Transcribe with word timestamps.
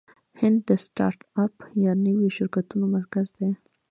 هند 0.39 0.59
د 0.67 0.69
سټارټ 0.83 1.19
اپ 1.43 1.55
یا 1.83 1.91
نویو 2.05 2.35
شرکتونو 2.37 2.85
مرکز 2.95 3.27
دی. 3.37 3.51